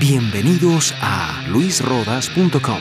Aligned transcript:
Bienvenidos 0.00 0.94
a 1.00 1.44
luisrodas.com. 1.48 2.78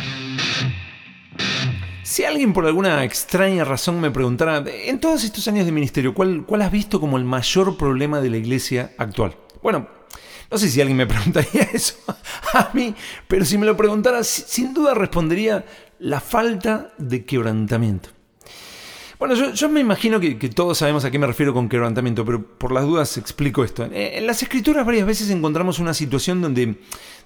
Si 2.03 2.23
alguien 2.23 2.53
por 2.53 2.67
alguna 2.67 3.03
extraña 3.03 3.63
razón 3.63 3.99
me 3.99 4.11
preguntara, 4.11 4.63
en 4.67 4.99
todos 4.99 5.23
estos 5.23 5.47
años 5.47 5.65
de 5.65 5.71
ministerio, 5.71 6.13
¿cuál, 6.13 6.45
¿cuál 6.45 6.61
has 6.61 6.71
visto 6.71 6.99
como 6.99 7.17
el 7.17 7.25
mayor 7.25 7.75
problema 7.75 8.21
de 8.21 8.29
la 8.29 8.37
iglesia 8.37 8.91
actual? 8.99 9.35
Bueno, 9.63 9.87
no 10.51 10.57
sé 10.59 10.69
si 10.69 10.79
alguien 10.79 10.97
me 10.97 11.07
preguntaría 11.07 11.63
eso 11.73 11.95
a 12.53 12.69
mí, 12.73 12.93
pero 13.27 13.45
si 13.45 13.57
me 13.57 13.65
lo 13.65 13.75
preguntara, 13.75 14.23
sin 14.23 14.75
duda 14.75 14.93
respondería 14.93 15.65
la 15.97 16.19
falta 16.19 16.93
de 16.99 17.25
quebrantamiento. 17.25 18.16
Bueno, 19.19 19.33
yo, 19.51 19.69
me 19.69 19.79
imagino 19.79 20.19
que, 20.19 20.35
todos 20.49 20.77
sabemos 20.77 21.03
a 21.03 21.09
qué 21.09 21.17
me 21.17 21.25
refiero 21.25 21.51
con 21.51 21.67
quebrantamiento, 21.67 22.23
pero 22.23 22.43
por 22.43 22.71
las 22.71 22.85
dudas 22.85 23.17
explico 23.17 23.63
esto. 23.63 23.89
En, 23.91 24.27
las 24.27 24.43
escrituras 24.43 24.85
varias 24.85 25.07
veces 25.07 25.31
encontramos 25.31 25.79
una 25.79 25.95
situación 25.95 26.39
donde, 26.39 26.75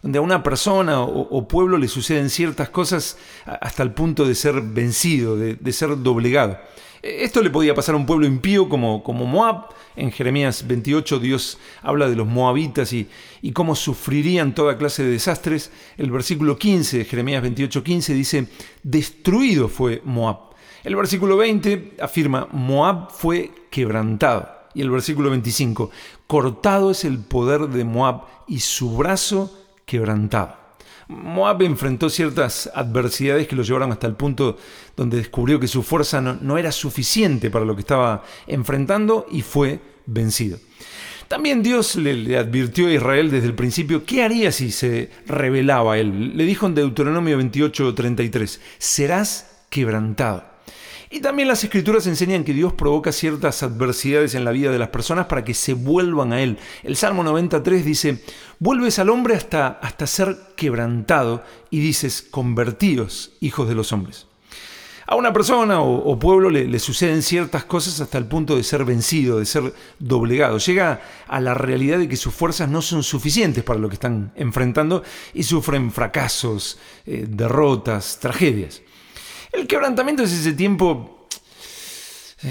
donde 0.01 0.17
a 0.17 0.21
una 0.21 0.41
persona 0.41 1.01
o, 1.01 1.47
pueblo 1.49 1.77
le 1.77 1.89
suceden 1.89 2.29
ciertas 2.29 2.69
cosas 2.69 3.17
hasta 3.45 3.83
el 3.83 3.91
punto 3.91 4.25
de 4.25 4.35
ser 4.35 4.61
vencido, 4.61 5.35
de, 5.35 5.73
ser 5.73 6.01
doblegado. 6.01 6.57
E, 7.03 7.25
esto 7.25 7.41
le 7.41 7.49
podía 7.49 7.75
pasar 7.75 7.95
a 7.95 7.97
un 7.97 8.05
pueblo 8.05 8.25
impío 8.25 8.69
como, 8.69 9.03
Moab. 9.05 9.65
En 9.97 10.13
Jeremías 10.13 10.65
28 10.65 11.19
Dios 11.19 11.57
habla 11.81 12.07
de 12.07 12.15
los 12.15 12.25
moabitas 12.25 12.93
y, 12.93 13.09
y, 13.41 13.51
cómo 13.51 13.75
sufrirían 13.75 14.55
toda 14.55 14.77
clase 14.77 15.03
de 15.03 15.11
desastres. 15.11 15.73
El 15.97 16.09
versículo 16.09 16.57
15 16.57 16.99
de 16.99 17.03
Jeremías 17.05 17.41
28, 17.41 17.83
15 17.83 18.13
dice, 18.13 18.47
destruido 18.81 19.67
fue 19.67 20.01
Moab 20.05 20.50
el 20.83 20.95
versículo 20.95 21.37
20 21.37 21.97
afirma, 22.01 22.47
Moab 22.51 23.11
fue 23.11 23.51
quebrantado. 23.69 24.49
Y 24.73 24.81
el 24.81 24.89
versículo 24.89 25.29
25, 25.29 25.91
cortado 26.27 26.91
es 26.91 27.03
el 27.03 27.19
poder 27.19 27.67
de 27.67 27.83
Moab 27.83 28.21
y 28.47 28.59
su 28.59 28.95
brazo 28.95 29.53
quebrantado. 29.85 30.55
Moab 31.11 31.61
enfrentó 31.63 32.09
ciertas 32.09 32.71
adversidades 32.73 33.47
que 33.47 33.55
lo 33.55 33.63
llevaron 33.63 33.91
hasta 33.91 34.07
el 34.07 34.15
punto 34.15 34.57
donde 34.95 35.17
descubrió 35.17 35.59
que 35.59 35.67
su 35.67 35.83
fuerza 35.83 36.21
no, 36.21 36.57
era 36.57 36.71
suficiente 36.71 37.49
para 37.49 37.65
lo 37.65 37.75
que 37.75 37.81
estaba 37.81 38.23
enfrentando 38.47 39.25
y 39.29 39.41
fue 39.41 39.81
vencido. 40.05 40.57
También 41.27 41.63
Dios 41.63 41.95
le, 41.95 42.37
advirtió 42.37 42.87
a 42.87 42.93
Israel 42.93 43.31
desde 43.31 43.47
el 43.47 43.55
principio 43.55 44.05
qué 44.05 44.23
haría 44.23 44.51
si 44.51 44.71
se 44.71 45.09
rebelaba 45.27 45.93
a 45.93 45.97
él. 45.97 46.37
Le 46.37 46.45
dijo 46.45 46.65
en 46.65 46.75
Deuteronomio 46.75 47.37
28:33, 47.37 48.59
serás 48.77 49.65
quebrantado. 49.69 50.50
Y 51.13 51.19
también 51.19 51.49
las 51.49 51.61
escrituras 51.61 52.07
enseñan 52.07 52.45
que 52.45 52.53
Dios 52.53 52.71
provoca 52.71 53.11
ciertas 53.11 53.63
adversidades 53.63 54.33
en 54.33 54.45
la 54.45 54.51
vida 54.51 54.71
de 54.71 54.79
las 54.79 54.87
personas 54.89 55.25
para 55.25 55.43
que 55.43 55.53
se 55.53 55.73
vuelvan 55.73 56.31
a 56.31 56.41
Él. 56.41 56.57
El 56.83 56.95
Salmo 56.95 57.21
93 57.21 57.83
dice, 57.83 58.23
vuelves 58.59 58.97
al 58.97 59.09
hombre 59.09 59.35
hasta, 59.35 59.67
hasta 59.67 60.07
ser 60.07 60.37
quebrantado 60.55 61.43
y 61.69 61.81
dices, 61.81 62.21
convertidos, 62.21 63.33
hijos 63.41 63.67
de 63.67 63.75
los 63.75 63.91
hombres. 63.91 64.27
A 65.05 65.15
una 65.15 65.33
persona 65.33 65.81
o, 65.81 66.17
pueblo 66.17 66.49
le, 66.49 66.79
suceden 66.79 67.21
ciertas 67.21 67.65
cosas 67.65 67.99
hasta 67.99 68.17
el 68.17 68.27
punto 68.27 68.55
de 68.55 68.63
ser 68.63 68.85
vencido, 68.85 69.39
de 69.39 69.45
ser 69.45 69.73
doblegado. 69.99 70.59
Llega 70.59 71.01
a 71.27 71.41
la 71.41 71.53
realidad 71.53 71.99
de 71.99 72.07
que 72.07 72.15
sus 72.15 72.33
fuerzas 72.33 72.69
no 72.69 72.81
son 72.81 73.03
suficientes 73.03 73.65
para 73.65 73.77
lo 73.77 73.89
que 73.89 73.95
están 73.95 74.31
enfrentando 74.37 75.03
y 75.33 75.43
sufren 75.43 75.91
fracasos, 75.91 76.79
eh, 77.05 77.25
derrotas, 77.27 78.19
tragedias. 78.21 78.81
El 79.51 79.67
quebrantamiento 79.67 80.23
es 80.23 80.31
ese 80.31 80.53
tiempo 80.53 81.21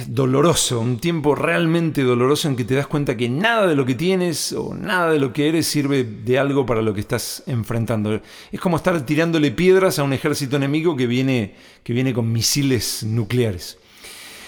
doloroso, 0.06 0.80
un 0.80 0.98
tiempo 0.98 1.34
realmente 1.34 2.02
doloroso 2.02 2.48
en 2.48 2.56
que 2.56 2.64
te 2.64 2.74
das 2.74 2.86
cuenta 2.86 3.16
que 3.16 3.28
nada 3.28 3.66
de 3.66 3.74
lo 3.74 3.84
que 3.84 3.94
tienes 3.94 4.52
o 4.52 4.74
nada 4.74 5.10
de 5.10 5.18
lo 5.18 5.32
que 5.32 5.48
eres 5.48 5.66
sirve 5.66 6.04
de 6.04 6.38
algo 6.38 6.64
para 6.64 6.82
lo 6.82 6.94
que 6.94 7.00
estás 7.00 7.42
enfrentando. 7.46 8.20
Es 8.52 8.60
como 8.60 8.76
estar 8.76 9.04
tirándole 9.04 9.50
piedras 9.50 9.98
a 9.98 10.04
un 10.04 10.12
ejército 10.12 10.56
enemigo 10.56 10.96
que 10.96 11.06
viene, 11.06 11.54
que 11.82 11.92
viene 11.92 12.12
con 12.14 12.30
misiles 12.30 13.02
nucleares. 13.02 13.78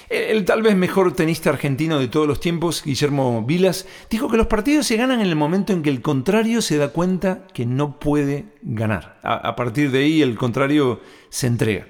El, 0.08 0.44
tal 0.44 0.60
vez 0.60 0.76
mejor 0.76 1.14
tenista 1.14 1.48
argentino 1.48 1.98
de 1.98 2.06
todos 2.06 2.28
los 2.28 2.38
tiempos, 2.38 2.82
Guillermo 2.84 3.42
Vilas, 3.46 3.86
dijo 4.10 4.28
que 4.28 4.36
los 4.36 4.46
partidos 4.46 4.86
se 4.86 4.98
ganan 4.98 5.20
en 5.20 5.26
el 5.26 5.36
momento 5.36 5.72
en 5.72 5.82
que 5.82 5.88
el 5.88 6.02
contrario 6.02 6.60
se 6.60 6.76
da 6.76 6.88
cuenta 6.88 7.46
que 7.54 7.64
no 7.64 7.98
puede 7.98 8.44
ganar. 8.60 9.18
a 9.22 9.56
partir 9.56 9.90
de 9.90 10.00
ahí 10.00 10.20
el 10.20 10.36
contrario 10.36 11.00
se 11.30 11.46
entrega. 11.46 11.86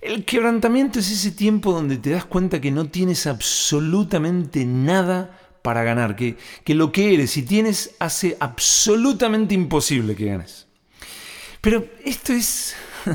El 0.00 0.24
quebrantamiento 0.24 0.98
es 0.98 1.10
ese 1.10 1.30
tiempo 1.30 1.72
donde 1.72 1.98
te 1.98 2.10
das 2.10 2.24
cuenta 2.24 2.60
que 2.60 2.70
no 2.70 2.88
tienes 2.88 3.26
absolutamente 3.26 4.64
nada 4.64 5.38
para 5.62 5.82
ganar, 5.82 6.16
que, 6.16 6.36
que 6.64 6.74
lo 6.74 6.90
que 6.90 7.12
eres 7.12 7.36
y 7.36 7.42
tienes 7.42 7.94
hace 7.98 8.36
absolutamente 8.40 9.54
imposible 9.54 10.16
que 10.16 10.26
ganes. 10.26 10.66
Pero 11.60 11.86
esto 12.02 12.32
es 12.32 12.74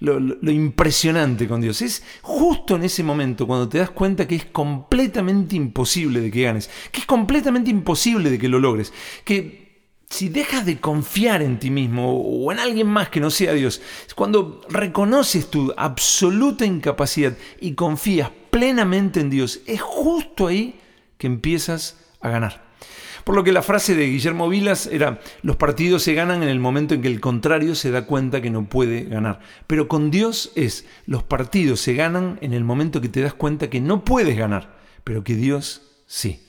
lo, 0.00 0.50
impresionante 0.50 1.46
con 1.46 1.60
Dios. 1.60 1.80
Es 1.82 2.02
justo 2.22 2.74
en 2.74 2.82
ese 2.82 3.04
momento 3.04 3.46
cuando 3.46 3.68
te 3.68 3.78
das 3.78 3.90
cuenta 3.90 4.26
que 4.26 4.34
es 4.34 4.46
completamente 4.46 5.54
imposible 5.54 6.20
de 6.20 6.30
que 6.30 6.42
ganes, 6.42 6.68
que 6.90 7.00
es 7.00 7.06
completamente 7.06 7.70
imposible 7.70 8.30
de 8.30 8.38
que 8.38 8.48
lo 8.48 8.58
logres, 8.58 8.92
que 9.24 9.65
si 10.08 10.28
dejas 10.28 10.64
de 10.64 10.78
confiar 10.80 11.42
en 11.42 11.58
ti 11.58 11.70
mismo 11.70 12.20
o 12.20 12.52
en 12.52 12.58
alguien 12.58 12.86
más 12.86 13.08
que 13.08 13.20
no 13.20 13.30
sea 13.30 13.52
Dios, 13.52 13.82
cuando 14.14 14.60
reconoces 14.68 15.50
tu 15.50 15.72
absoluta 15.76 16.64
incapacidad 16.64 17.36
y 17.60 17.74
confías 17.74 18.30
plenamente 18.50 19.20
en 19.20 19.30
Dios, 19.30 19.60
es 19.66 19.80
justo 19.80 20.46
ahí 20.46 20.78
que 21.18 21.26
empiezas 21.26 21.98
a 22.20 22.30
ganar. 22.30 22.66
Por 23.24 23.34
lo 23.34 23.42
que 23.42 23.50
la 23.50 23.62
frase 23.62 23.96
de 23.96 24.06
Guillermo 24.06 24.48
Vilas 24.48 24.86
era, 24.86 25.20
los 25.42 25.56
partidos 25.56 26.04
se 26.04 26.14
ganan 26.14 26.44
en 26.44 26.48
el 26.48 26.60
momento 26.60 26.94
en 26.94 27.02
que 27.02 27.08
el 27.08 27.20
contrario 27.20 27.74
se 27.74 27.90
da 27.90 28.06
cuenta 28.06 28.40
que 28.40 28.50
no 28.50 28.68
puede 28.68 29.02
ganar. 29.02 29.40
Pero 29.66 29.88
con 29.88 30.12
Dios 30.12 30.52
es, 30.54 30.86
los 31.06 31.24
partidos 31.24 31.80
se 31.80 31.94
ganan 31.94 32.38
en 32.40 32.52
el 32.52 32.62
momento 32.62 33.00
que 33.00 33.08
te 33.08 33.22
das 33.22 33.34
cuenta 33.34 33.68
que 33.68 33.80
no 33.80 34.04
puedes 34.04 34.38
ganar, 34.38 34.78
pero 35.02 35.24
que 35.24 35.34
Dios 35.34 35.82
sí. 36.06 36.45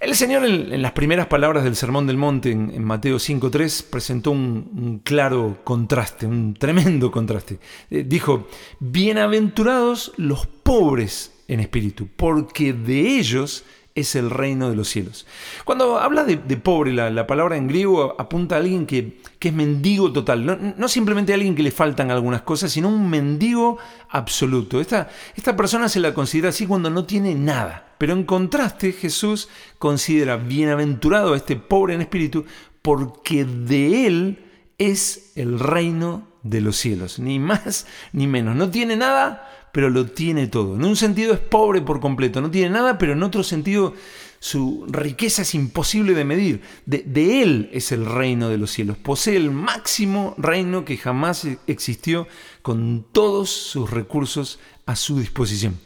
El 0.00 0.14
Señor 0.14 0.44
en, 0.44 0.80
las 0.80 0.92
primeras 0.92 1.26
palabras 1.26 1.64
del 1.64 1.74
Sermón 1.74 2.06
del 2.06 2.16
Monte 2.16 2.52
en, 2.52 2.84
Mateo 2.84 3.16
5.3 3.16 3.84
presentó 3.90 4.30
un, 4.30 5.00
claro 5.02 5.58
contraste, 5.64 6.24
un 6.24 6.54
tremendo 6.54 7.10
contraste. 7.10 7.58
Eh, 7.90 8.04
dijo, 8.06 8.46
bienaventurados 8.78 10.12
los 10.16 10.46
pobres 10.46 11.32
en 11.48 11.58
espíritu, 11.58 12.08
porque 12.14 12.72
de 12.72 13.18
ellos 13.18 13.64
es 13.94 14.14
el 14.14 14.30
reino 14.30 14.70
de 14.70 14.76
los 14.76 14.88
cielos. 14.88 15.26
Cuando 15.64 15.98
habla 15.98 16.24
de, 16.24 16.36
pobre, 16.56 16.92
la, 16.92 17.26
palabra 17.26 17.56
en 17.56 17.66
griego 17.66 18.14
apunta 18.18 18.54
a 18.54 18.58
alguien 18.58 18.86
que, 18.86 19.20
es 19.40 19.52
mendigo 19.52 20.12
total, 20.12 20.74
no, 20.76 20.88
simplemente 20.88 21.32
a 21.32 21.36
alguien 21.36 21.54
que 21.54 21.62
le 21.62 21.70
faltan 21.70 22.10
algunas 22.10 22.42
cosas, 22.42 22.72
sino 22.72 22.88
un 22.88 23.10
mendigo 23.10 23.78
absoluto. 24.10 24.80
Esta, 24.80 25.08
esta 25.34 25.56
persona 25.56 25.88
se 25.88 26.00
la 26.00 26.14
considera 26.14 26.50
así 26.50 26.66
cuando 26.66 26.90
no 26.90 27.04
tiene 27.04 27.34
nada. 27.34 27.94
Pero 27.98 28.12
en 28.12 28.24
contraste, 28.24 28.92
Jesús 28.92 29.48
considera 29.78 30.36
bienaventurado 30.36 31.34
a 31.34 31.36
este 31.36 31.56
pobre 31.56 31.94
en 31.94 32.00
espíritu 32.00 32.44
porque 32.82 33.44
de 33.44 34.06
él 34.06 34.44
es 34.78 35.32
el 35.34 35.58
reino 35.58 36.28
de 36.42 36.60
los 36.60 36.76
cielos, 36.76 37.18
ni 37.18 37.38
más 37.38 37.86
ni 38.12 38.26
menos. 38.26 38.56
No 38.56 38.70
tiene 38.70 38.96
nada, 38.96 39.57
pero 39.72 39.90
lo 39.90 40.06
tiene 40.06 40.46
todo. 40.46 40.76
En 40.76 40.84
un 40.84 40.96
sentido 40.96 41.34
es 41.34 41.40
pobre 41.40 41.82
por 41.82 42.00
completo, 42.00 42.40
no 42.40 42.50
tiene 42.50 42.70
nada, 42.70 42.98
pero 42.98 43.12
en 43.12 43.22
otro 43.22 43.42
sentido 43.42 43.94
su 44.40 44.86
riqueza 44.88 45.42
es 45.42 45.54
imposible 45.54 46.14
de 46.14 46.24
medir. 46.24 46.62
De, 46.86 47.42
Él 47.42 47.70
es 47.72 47.92
el 47.92 48.06
reino 48.06 48.48
de 48.48 48.58
los 48.58 48.70
cielos. 48.70 48.96
Posee 48.96 49.36
el 49.36 49.50
máximo 49.50 50.34
reino 50.38 50.84
que 50.84 50.96
jamás 50.96 51.46
existió 51.66 52.26
con 52.62 53.04
todos 53.12 53.50
sus 53.50 53.90
recursos 53.90 54.60
a 54.86 54.96
su 54.96 55.18
disposición. 55.18 55.78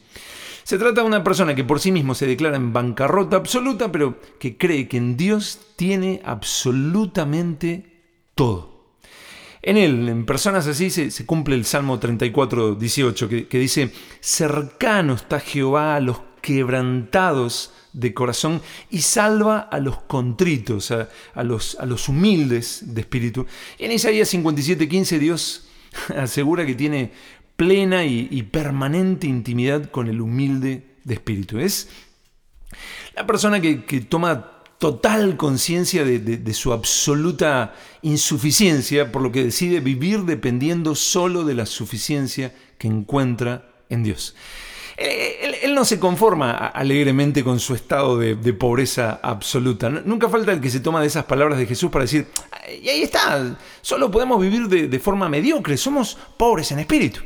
Se 0.64 0.78
trata 0.78 1.00
de 1.00 1.06
una 1.06 1.24
persona 1.24 1.54
que 1.54 1.64
por 1.64 1.80
sí 1.80 1.90
mismo 1.90 2.14
se 2.14 2.26
declara 2.26 2.56
en 2.56 2.72
bancarrota 2.72 3.36
absoluta, 3.36 3.90
pero 3.90 4.20
que 4.38 4.56
cree 4.56 4.86
que 4.86 4.98
en 4.98 5.16
Dios 5.16 5.58
tiene 5.76 6.22
absolutamente 6.24 8.02
todo. 8.34 8.71
En 9.62 9.76
él, 9.76 10.08
en 10.08 10.26
personas 10.26 10.66
así, 10.66 10.90
se, 10.90 11.24
cumple 11.24 11.54
el 11.54 11.64
Salmo 11.64 12.00
34, 12.00 12.74
18, 12.74 13.28
que, 13.28 13.58
dice, 13.58 13.92
cercano 14.20 15.14
está 15.14 15.38
Jehová 15.38 15.94
a 15.94 16.00
los 16.00 16.20
quebrantados 16.40 17.72
de 17.92 18.12
corazón 18.12 18.60
y 18.90 19.02
salva 19.02 19.60
a 19.60 19.78
los 19.78 20.02
contritos, 20.02 20.90
a, 20.90 21.08
los, 21.44 21.76
a 21.76 21.86
los, 21.86 22.08
humildes 22.08 22.82
de 22.86 23.02
espíritu. 23.02 23.46
En 23.78 23.92
Isaías 23.92 24.28
57, 24.30 24.88
15 24.88 25.18
Dios 25.20 25.68
asegura 26.16 26.66
que 26.66 26.74
tiene 26.74 27.12
plena 27.54 28.04
y, 28.04 28.42
permanente 28.42 29.28
intimidad 29.28 29.90
con 29.90 30.08
el 30.08 30.20
humilde 30.20 30.96
de 31.04 31.14
espíritu. 31.14 31.60
Es 31.60 31.88
la 33.14 33.24
persona 33.24 33.60
que 33.60 34.00
toma 34.08 34.61
total 34.82 35.36
conciencia 35.36 36.04
de, 36.04 36.54
su 36.54 36.72
absoluta 36.72 37.72
insuficiencia, 38.02 39.12
por 39.12 39.22
lo 39.22 39.30
que 39.30 39.44
decide 39.44 39.78
vivir 39.78 40.24
dependiendo 40.24 40.96
solo 40.96 41.44
de 41.44 41.54
la 41.54 41.66
suficiencia 41.66 42.52
que 42.78 42.88
encuentra 42.88 43.70
en 43.88 44.02
Dios. 44.02 44.34
Él, 44.96 45.72
no 45.72 45.84
se 45.84 46.00
conforma 46.00 46.50
alegremente 46.50 47.44
con 47.44 47.60
su 47.60 47.76
estado 47.76 48.18
de, 48.18 48.34
pobreza 48.54 49.20
absoluta. 49.22 49.88
Nunca 49.88 50.28
falta 50.28 50.50
el 50.50 50.60
que 50.60 50.68
se 50.68 50.80
toma 50.80 51.00
de 51.00 51.06
esas 51.06 51.26
palabras 51.26 51.60
de 51.60 51.66
Jesús 51.66 51.88
para 51.88 52.02
decir, 52.02 52.26
y 52.82 52.88
ahí 52.88 53.02
está, 53.02 53.56
solo 53.82 54.10
podemos 54.10 54.40
vivir 54.40 54.66
de, 54.66 54.98
forma 54.98 55.28
mediocre, 55.28 55.76
somos 55.76 56.18
pobres 56.36 56.72
en 56.72 56.80
espíritu. 56.80 57.20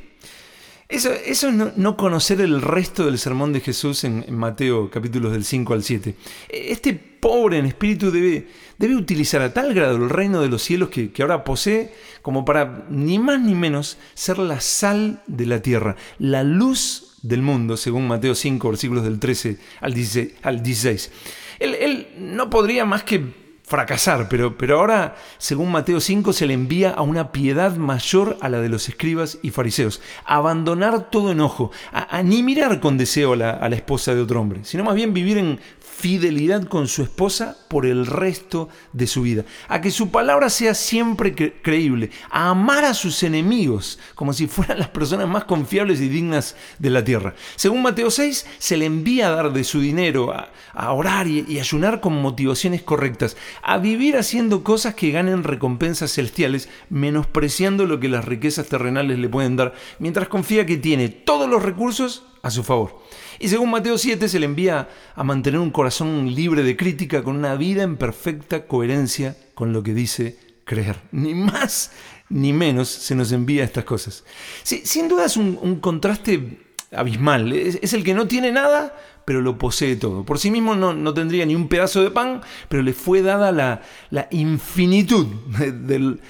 Eso, 0.88 1.12
es 1.12 1.42
no, 1.42 1.96
conocer 1.96 2.40
el 2.40 2.62
resto 2.62 3.06
del 3.06 3.18
sermón 3.18 3.52
de 3.52 3.60
Jesús 3.60 4.04
en, 4.04 4.24
Mateo 4.32 4.88
capítulos 4.88 5.32
del 5.32 5.44
5 5.44 5.74
al 5.74 5.82
7. 5.82 6.14
Este 6.48 6.94
pobre 6.94 7.58
en 7.58 7.66
espíritu 7.66 8.12
debe, 8.12 8.46
debe 8.78 8.94
utilizar 8.94 9.42
a 9.42 9.52
tal 9.52 9.74
grado 9.74 9.96
el 9.96 10.08
reino 10.08 10.40
de 10.40 10.48
los 10.48 10.62
cielos 10.62 10.90
que, 10.90 11.10
ahora 11.18 11.42
posee 11.42 11.92
como 12.22 12.44
para 12.44 12.86
ni 12.88 13.18
más 13.18 13.40
ni 13.40 13.56
menos 13.56 13.98
ser 14.14 14.38
la 14.38 14.60
sal 14.60 15.22
de 15.26 15.46
la 15.46 15.60
tierra, 15.60 15.96
la 16.20 16.44
luz 16.44 17.18
del 17.22 17.42
mundo, 17.42 17.76
según 17.76 18.06
Mateo 18.06 18.36
5, 18.36 18.68
versículos 18.68 19.02
del 19.02 19.18
13 19.18 19.58
al 19.80 19.92
16. 19.92 21.10
Él, 21.58 21.74
él 21.74 22.08
no 22.16 22.48
podría 22.48 22.84
más 22.84 23.02
que 23.02 23.45
fracasar, 23.66 24.28
pero, 24.28 24.56
pero 24.56 24.78
ahora, 24.78 25.16
según 25.38 25.72
Mateo 25.72 26.00
5, 26.00 26.32
se 26.32 26.46
le 26.46 26.54
envía 26.54 26.90
a 26.92 27.02
una 27.02 27.32
piedad 27.32 27.76
mayor 27.76 28.38
a 28.40 28.48
la 28.48 28.60
de 28.60 28.68
los 28.68 28.88
escribas 28.88 29.38
y 29.42 29.50
fariseos, 29.50 30.00
abandonar 30.24 31.10
todo 31.10 31.32
enojo, 31.32 31.72
a, 31.92 32.22
ni 32.22 32.44
mirar 32.44 32.78
con 32.78 32.96
deseo 32.96 33.32
a 33.32 33.36
la, 33.36 33.50
a 33.50 33.68
la 33.68 33.74
esposa 33.74 34.14
de 34.14 34.20
otro 34.20 34.40
hombre, 34.40 34.60
sino 34.62 34.84
más 34.84 34.94
bien 34.94 35.12
vivir 35.12 35.38
en 35.38 35.58
fidelidad 35.96 36.64
con 36.64 36.88
su 36.88 37.02
esposa 37.02 37.56
por 37.68 37.86
el 37.86 38.06
resto 38.06 38.68
de 38.92 39.06
su 39.06 39.22
vida, 39.22 39.44
a 39.66 39.80
que 39.80 39.90
su 39.90 40.10
palabra 40.10 40.50
sea 40.50 40.74
siempre 40.74 41.34
creíble, 41.62 42.10
a 42.30 42.50
amar 42.50 42.84
a 42.84 42.92
sus 42.92 43.22
enemigos 43.22 43.98
como 44.14 44.34
si 44.34 44.46
fueran 44.46 44.78
las 44.78 44.90
personas 44.90 45.26
más 45.26 45.44
confiables 45.44 46.00
y 46.00 46.08
dignas 46.08 46.54
de 46.78 46.90
la 46.90 47.02
tierra. 47.02 47.34
Según 47.56 47.80
Mateo 47.80 48.10
6, 48.10 48.46
se 48.58 48.76
le 48.76 48.84
envía 48.84 49.28
a 49.28 49.30
dar 49.30 49.52
de 49.52 49.64
su 49.64 49.80
dinero, 49.80 50.32
a, 50.32 50.92
orar 50.92 51.26
y, 51.26 51.46
y 51.48 51.58
ayunar 51.58 52.00
con 52.00 52.20
motivaciones 52.20 52.82
correctas, 52.82 53.36
a 53.62 53.79
vivir 53.79 54.17
haciendo 54.17 54.62
cosas 54.64 54.94
que 54.94 55.11
ganen 55.11 55.44
recompensas 55.44 56.12
celestiales, 56.12 56.69
menospreciando 56.91 57.87
lo 57.87 58.00
que 58.00 58.08
las 58.08 58.25
riquezas 58.25 58.67
terrenales 58.67 59.19
le 59.19 59.29
pueden 59.29 59.56
dar, 59.56 59.75
mientras 59.99 60.29
confía 60.29 60.67
que 60.67 60.76
tiene 60.76 61.08
todos 61.08 61.49
los 61.49 61.62
recursos 61.62 62.25
a 62.43 62.50
su 62.50 62.62
favor. 62.62 63.03
Y 63.38 63.49
según 63.49 63.70
Mateo 63.70 63.99
7 63.99 64.29
se 64.29 64.41
le 64.41 64.47
envía 64.47 64.88
a 65.14 65.25
mantener 65.25 65.61
un 65.61 65.70
corazón 65.70 66.35
libre 66.35 66.62
de 66.62 66.76
crítica 66.76 67.23
con 67.23 67.37
una 67.37 67.55
vida 67.56 67.82
en 67.82 67.97
perfecta 67.97 68.67
coherencia 68.67 69.37
con 69.55 69.73
lo 69.73 69.82
que 69.82 69.94
dice 69.94 70.38
creer. 70.64 71.00
Ni 71.12 71.35
más 71.35 71.91
ni 72.29 72.53
menos 72.53 72.88
se 72.88 73.14
nos 73.14 73.32
envía 73.32 73.64
estas 73.64 73.85
cosas. 73.85 74.25
sin 74.62 75.08
duda 75.08 75.26
es 75.26 75.37
un, 75.37 75.81
contraste 75.81 76.65
abismal. 76.92 77.52
es, 77.52 77.92
el 77.92 78.04
que 78.04 78.14
no 78.14 78.26
tiene 78.26 78.52
nada, 78.52 78.94
pero 79.26 79.42
lo 79.42 79.58
posee 79.58 79.96
todo. 79.96 80.24
Por 80.24 80.38
sí 80.38 80.52
mismo 80.52 80.76
no, 80.76 81.12
tendría 81.12 81.44
ni 81.44 81.56
un 81.56 81.66
pedazo 81.68 82.02
de 82.02 82.12
pan, 82.12 82.42
pero 82.68 82.82
le 82.82 82.92
fue 82.92 83.22
dada 83.22 83.50
la, 83.50 84.28
infinitud 84.30 85.26
del, 85.58 86.20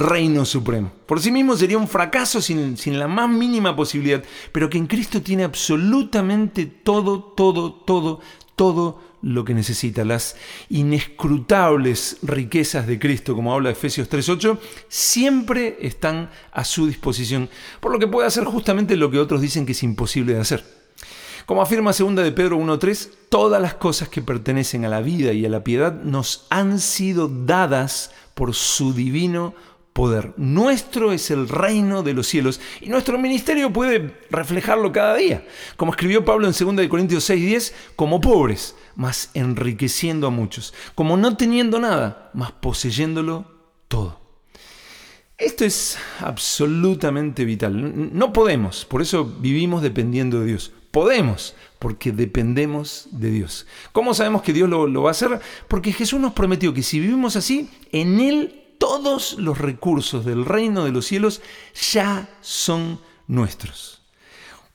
reino 0.00 0.44
supremo. 0.46 0.90
Por 1.04 1.20
sí 1.20 1.30
mismo 1.30 1.54
sería 1.54 1.76
un 1.76 1.86
fracaso 1.86 2.40
sin, 2.40 2.78
sin 2.78 2.98
la 2.98 3.08
más 3.08 3.28
mínima 3.28 3.76
posibilidad, 3.76 4.24
pero 4.52 4.70
que 4.70 4.78
en 4.78 4.86
Cristo 4.86 5.20
tiene 5.20 5.44
absolutamente 5.44 6.64
todo, 6.64 7.22
todo, 7.22 7.74
todo, 7.74 8.20
todo 8.56 9.15
lo 9.26 9.44
que 9.44 9.54
necesita. 9.54 10.04
Las 10.04 10.36
inescrutables 10.70 12.18
riquezas 12.22 12.86
de 12.86 12.98
Cristo, 12.98 13.34
como 13.34 13.52
habla 13.52 13.70
Efesios 13.70 14.08
3.8, 14.08 14.58
siempre 14.88 15.78
están 15.80 16.30
a 16.52 16.64
su 16.64 16.86
disposición, 16.86 17.50
por 17.80 17.92
lo 17.92 17.98
que 17.98 18.06
puede 18.06 18.28
hacer 18.28 18.44
justamente 18.44 18.96
lo 18.96 19.10
que 19.10 19.18
otros 19.18 19.40
dicen 19.40 19.66
que 19.66 19.72
es 19.72 19.82
imposible 19.82 20.34
de 20.34 20.40
hacer. 20.40 20.64
Como 21.44 21.62
afirma 21.62 21.92
2 21.92 22.16
de 22.16 22.32
Pedro 22.32 22.58
1.3, 22.58 23.10
todas 23.28 23.60
las 23.60 23.74
cosas 23.74 24.08
que 24.08 24.22
pertenecen 24.22 24.84
a 24.84 24.88
la 24.88 25.00
vida 25.00 25.32
y 25.32 25.44
a 25.44 25.48
la 25.48 25.64
piedad 25.64 26.02
nos 26.02 26.46
han 26.50 26.78
sido 26.78 27.28
dadas 27.28 28.12
por 28.34 28.54
su 28.54 28.92
divino 28.92 29.54
poder. 29.96 30.34
Nuestro 30.36 31.10
es 31.10 31.30
el 31.30 31.48
reino 31.48 32.02
de 32.02 32.12
los 32.12 32.26
cielos 32.26 32.60
y 32.82 32.90
nuestro 32.90 33.18
ministerio 33.18 33.72
puede 33.72 34.14
reflejarlo 34.30 34.92
cada 34.92 35.16
día. 35.16 35.42
Como 35.78 35.92
escribió 35.92 36.22
Pablo 36.22 36.46
en 36.46 36.52
2 36.52 36.76
de 36.76 36.88
Corintios 36.90 37.30
6.10, 37.30 37.72
como 37.96 38.20
pobres, 38.20 38.76
mas 38.94 39.30
enriqueciendo 39.32 40.26
a 40.26 40.30
muchos. 40.30 40.74
Como 40.94 41.16
no 41.16 41.38
teniendo 41.38 41.80
nada, 41.80 42.30
mas 42.34 42.52
poseyéndolo 42.52 43.46
todo. 43.88 44.20
Esto 45.38 45.64
es 45.64 45.96
absolutamente 46.20 47.46
vital. 47.46 48.12
No 48.14 48.34
podemos, 48.34 48.84
por 48.84 49.00
eso 49.00 49.24
vivimos 49.24 49.80
dependiendo 49.80 50.40
de 50.40 50.46
Dios. 50.46 50.72
Podemos, 50.90 51.54
porque 51.78 52.12
dependemos 52.12 53.08
de 53.12 53.30
Dios. 53.30 53.66
¿Cómo 53.92 54.12
sabemos 54.12 54.42
que 54.42 54.52
Dios 54.52 54.68
lo, 54.68 55.02
va 55.02 55.08
a 55.08 55.12
hacer? 55.12 55.40
Porque 55.68 55.92
Jesús 55.92 56.20
nos 56.20 56.34
prometió 56.34 56.74
que 56.74 56.82
si 56.82 57.00
vivimos 57.00 57.36
así, 57.36 57.70
en 57.92 58.20
Él 58.20 58.65
todos 58.78 59.34
los 59.38 59.58
recursos 59.58 60.24
del 60.24 60.44
reino 60.44 60.84
de 60.84 60.92
los 60.92 61.06
cielos 61.06 61.42
ya 61.92 62.28
son 62.40 63.00
nuestros. 63.26 64.02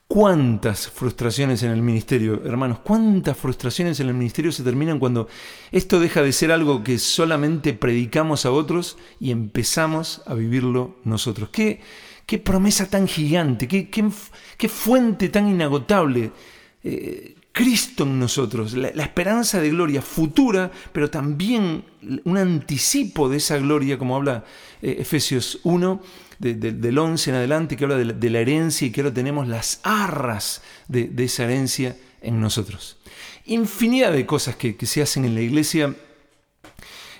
¿Cuántas 0.06 0.88
frustraciones 0.88 1.62
en 1.62 1.70
el 1.70 1.80
ministerio, 1.80 2.42
hermanos? 2.44 2.80
¿Cuántas 2.80 3.36
frustraciones 3.36 3.98
en 4.00 4.08
el 4.08 4.14
ministerio 4.14 4.52
se 4.52 4.62
terminan 4.62 4.98
cuando 4.98 5.26
esto 5.70 6.00
deja 6.00 6.20
de 6.20 6.32
ser 6.32 6.52
algo 6.52 6.84
que 6.84 6.98
solamente 6.98 7.72
predicamos 7.72 8.44
a 8.44 8.52
otros 8.52 8.98
y 9.18 9.30
empezamos 9.30 10.20
a 10.26 10.34
vivirlo 10.34 10.96
nosotros? 11.04 11.48
¿Qué, 11.50 11.80
qué 12.26 12.38
promesa 12.38 12.88
tan 12.88 13.06
gigante, 13.06 13.68
qué, 13.68 13.90
qué, 13.90 14.68
fuente 14.68 15.28
tan 15.28 15.48
inagotable. 15.48 16.32
Eh, 16.82 17.36
Cristo 17.52 18.04
en 18.04 18.18
nosotros, 18.18 18.72
la, 18.72 18.88
esperanza 18.88 19.60
de 19.60 19.68
gloria 19.70 20.00
futura, 20.00 20.70
pero 20.92 21.10
también 21.10 21.84
un 22.24 22.38
anticipo 22.38 23.28
de 23.28 23.36
esa 23.36 23.58
gloria, 23.58 23.98
como 23.98 24.16
habla 24.16 24.44
eh, 24.80 24.96
Efesios 25.00 25.60
1, 25.62 26.02
del 26.38 26.98
11 26.98 27.30
en 27.30 27.36
adelante, 27.36 27.76
que 27.76 27.84
habla 27.84 27.96
de 27.96 28.30
la, 28.30 28.40
herencia 28.40 28.86
y 28.86 28.90
que 28.90 29.02
ahora 29.02 29.14
tenemos 29.14 29.46
las 29.46 29.80
arras 29.84 30.62
de, 30.88 31.12
esa 31.18 31.44
herencia 31.44 31.96
en 32.22 32.40
nosotros. 32.40 32.96
Infinidad 33.44 34.12
de 34.12 34.26
cosas 34.26 34.56
que, 34.56 34.74
que 34.74 34.86
se 34.86 35.02
hacen 35.02 35.24
en 35.24 35.34
la 35.34 35.42
iglesia 35.42 35.94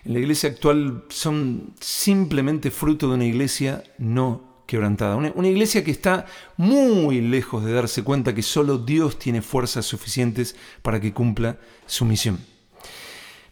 en 0.05 0.15
la 0.15 0.19
iglesia 0.19 0.49
actual 0.49 1.05
son 1.11 1.75
simplemente 1.79 2.73
fruto 2.73 3.09
de 3.09 3.15
una 3.15 3.25
iglesia 3.25 3.85
no 3.99 4.52
quebrantada. 4.73 5.17
Una, 5.17 5.49
iglesia 5.49 5.85
que 5.85 5.91
está 5.91 6.25
muy 6.57 7.21
lejos 7.21 7.63
de 7.63 7.75
darse 7.75 8.03
cuenta 8.03 8.35
que 8.35 8.41
solo 8.41 8.79
Dios 8.79 9.19
tiene 9.19 9.43
fuerzas 9.43 9.85
suficientes 9.85 10.57
para 10.81 10.99
que 10.99 11.13
cumpla 11.13 11.59
su 11.85 12.07
misión. 12.07 12.39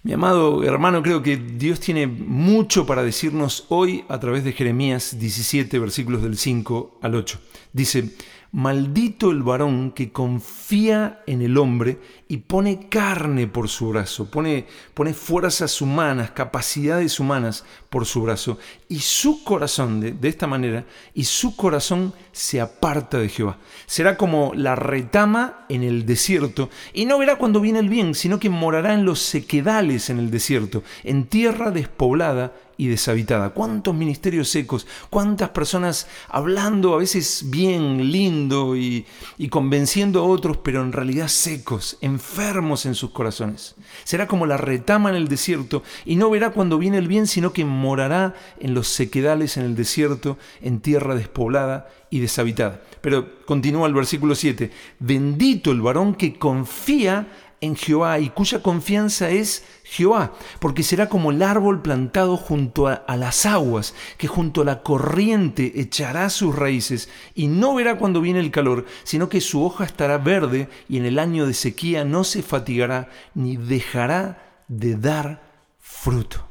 Mi 0.02 0.14
amado 0.14 0.64
hermano, 0.64 1.02
creo 1.02 1.22
que 1.22 1.36
Dios 1.36 1.78
tiene 1.78 2.06
mucho 2.06 2.86
para 2.86 3.02
decirnos 3.02 3.66
hoy 3.68 4.02
a 4.08 4.18
través 4.18 4.44
de 4.44 4.52
Jeremías 4.52 5.18
17, 5.18 5.78
versículos 5.78 6.22
del 6.22 6.38
5 6.38 7.00
al 7.02 7.14
8. 7.14 7.38
Dice, 7.74 8.14
Maldito 8.52 9.30
el 9.30 9.44
varón 9.44 9.92
que 9.92 10.10
confía 10.10 11.22
en 11.28 11.40
el 11.40 11.56
hombre 11.56 12.00
y 12.26 12.38
pone 12.38 12.88
carne 12.88 13.46
por 13.46 13.68
su 13.68 13.90
brazo, 13.90 14.28
pone, 14.28 14.66
pone 14.92 15.14
fuerzas 15.14 15.80
humanas, 15.80 16.32
capacidades 16.32 17.20
humanas 17.20 17.64
por 17.90 18.06
su 18.06 18.22
brazo, 18.22 18.56
y 18.88 19.00
su 19.00 19.42
corazón, 19.42 20.00
de, 20.00 20.28
esta 20.28 20.46
manera, 20.46 20.86
y 21.12 21.24
su 21.24 21.56
corazón 21.56 22.14
se 22.30 22.60
aparta 22.60 23.18
de 23.18 23.28
Jehová. 23.28 23.58
Será 23.86 24.16
como 24.16 24.52
la 24.54 24.76
retama 24.76 25.66
en 25.68 25.82
el 25.82 26.06
desierto, 26.06 26.70
y 26.94 27.04
no 27.04 27.18
verá 27.18 27.36
cuando 27.36 27.60
viene 27.60 27.80
el 27.80 27.88
bien, 27.88 28.14
sino 28.14 28.38
que 28.38 28.48
morará 28.48 28.94
en 28.94 29.04
los 29.04 29.18
sequedales 29.18 30.08
en 30.08 30.20
el 30.20 30.30
desierto, 30.30 30.84
en 31.02 31.26
tierra 31.26 31.72
despoblada 31.72 32.52
y 32.80 32.88
deshabitada. 32.88 33.50
¿Cuántos 33.50 33.94
ministerios 33.94 34.48
secos? 34.48 34.86
¿Cuántas 35.10 35.50
personas 35.50 36.06
hablando 36.30 36.94
a 36.94 36.96
veces 36.96 37.44
bien, 37.50 38.10
lindo 38.10 38.74
y, 38.74 39.04
convenciendo 39.50 40.20
a 40.20 40.22
otros, 40.22 40.56
pero 40.56 40.80
en 40.80 40.90
realidad 40.90 41.28
secos, 41.28 41.98
enfermos 42.00 42.86
en 42.86 42.94
sus 42.94 43.10
corazones? 43.10 43.74
Será 44.04 44.26
como 44.26 44.46
la 44.46 44.56
retama 44.56 45.10
en 45.10 45.16
el 45.16 45.28
desierto 45.28 45.82
y 46.06 46.16
no 46.16 46.30
verá 46.30 46.52
cuando 46.52 46.78
viene 46.78 46.96
el 46.96 47.06
bien, 47.06 47.26
sino 47.26 47.52
que 47.52 47.66
morará 47.80 48.34
en 48.58 48.74
los 48.74 48.88
sequedales 48.88 49.56
en 49.56 49.64
el 49.64 49.74
desierto, 49.74 50.38
en 50.60 50.80
tierra 50.80 51.14
despoblada 51.14 51.88
y 52.10 52.20
deshabitada. 52.20 52.82
Pero 53.00 53.44
continúa 53.46 53.88
el 53.88 53.94
versículo 53.94 54.34
7. 54.34 54.70
Bendito 54.98 55.72
el 55.72 55.80
varón 55.80 56.14
que 56.14 56.38
confía 56.38 57.26
en 57.60 57.76
Jehová 57.76 58.18
y 58.18 58.30
cuya 58.30 58.62
confianza 58.62 59.30
es 59.30 59.64
Jehová, 59.84 60.32
porque 60.60 60.82
será 60.82 61.08
como 61.08 61.30
el 61.30 61.42
árbol 61.42 61.82
plantado 61.82 62.36
junto 62.36 62.88
a, 62.88 63.04
las 63.16 63.44
aguas, 63.44 63.94
que 64.16 64.28
junto 64.28 64.62
a 64.62 64.64
la 64.64 64.82
corriente 64.82 65.72
echará 65.76 66.30
sus 66.30 66.56
raíces 66.56 67.10
y 67.34 67.48
no 67.48 67.74
verá 67.74 67.98
cuando 67.98 68.20
viene 68.20 68.40
el 68.40 68.50
calor, 68.50 68.86
sino 69.04 69.28
que 69.28 69.40
su 69.40 69.62
hoja 69.62 69.84
estará 69.84 70.18
verde 70.18 70.68
y 70.88 70.96
en 70.96 71.04
el 71.04 71.18
año 71.18 71.46
de 71.46 71.54
sequía 71.54 72.04
no 72.04 72.24
se 72.24 72.42
fatigará 72.42 73.10
ni 73.34 73.56
dejará 73.56 74.64
de 74.68 74.96
dar 74.96 75.42
fruto. 75.78 76.49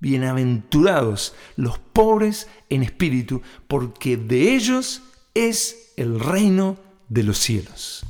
Bienaventurados 0.00 1.34
los 1.56 1.78
pobres 1.78 2.48
en 2.68 2.82
espíritu, 2.82 3.42
porque 3.68 4.16
de 4.16 4.54
ellos 4.54 5.02
es 5.34 5.92
el 5.96 6.20
reino 6.20 6.76
de 7.08 7.22
los 7.22 7.38
cielos. 7.38 8.04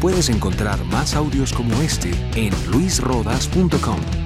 Puedes 0.00 0.28
encontrar 0.28 0.84
más 0.84 1.14
audios 1.14 1.52
como 1.52 1.80
este 1.80 2.10
en 2.36 2.52
luisrodas.com. 2.70 4.23